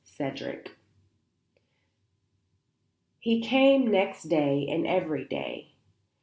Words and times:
CHAPTER 0.17 0.53
X 0.63 0.71
He 3.19 3.39
came 3.39 3.85
next 3.91 4.23
day 4.23 4.67
and 4.67 4.87
every 4.87 5.25
day. 5.25 5.73